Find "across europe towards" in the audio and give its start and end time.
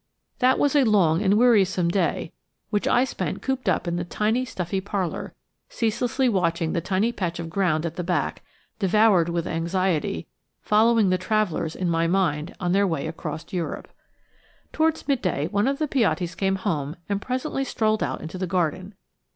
13.05-15.07